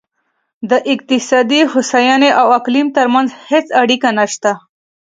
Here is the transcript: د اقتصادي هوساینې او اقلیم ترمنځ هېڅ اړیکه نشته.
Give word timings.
د 0.69 0.71
اقتصادي 0.93 1.61
هوساینې 1.71 2.29
او 2.39 2.47
اقلیم 2.59 2.87
ترمنځ 2.97 3.29
هېڅ 3.49 3.67
اړیکه 3.81 4.09
نشته. 4.19 4.51